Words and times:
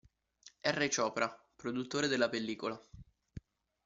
R. 0.63 0.87
Chopra, 0.91 1.27
produttore 1.55 2.07
della 2.07 2.27
pellicola. 2.27 2.81